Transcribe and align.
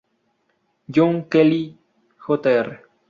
John 0.89 1.29
Kelly, 1.29 1.77
Jr. 2.27 2.67